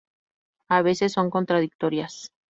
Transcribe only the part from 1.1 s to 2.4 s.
son contradictorias.